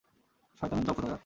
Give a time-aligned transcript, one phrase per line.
[0.61, 1.19] শয়তানের দল কোথাকার!